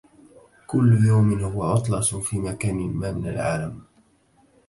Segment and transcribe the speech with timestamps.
[0.67, 3.81] كل يوم هو عطلة في مكان ما من العالم.